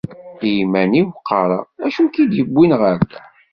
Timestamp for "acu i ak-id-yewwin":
1.85-2.71